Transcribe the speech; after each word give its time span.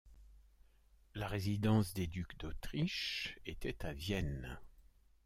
La 1.13 1.27
résidence 1.27 1.93
des 1.93 2.07
ducs 2.07 2.35
d'Autriche 2.39 3.37
ètait 3.45 3.85
à 3.85 3.93
Vienne. 3.93 4.57